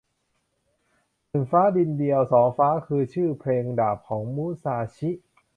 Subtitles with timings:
[1.29, 5.11] หนึ่งฟ้าดินเดียว สองฟ้าคือชื่อเพลงดาบของมุซาชิ